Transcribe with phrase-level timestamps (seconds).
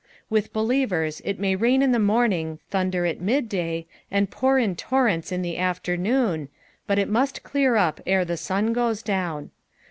[0.31, 5.31] With believers it may rain in the looming, thunder at midday, and pour in torrents
[5.31, 6.49] in the afternoon,
[6.87, 9.51] but it must clear up ere the sun goes down.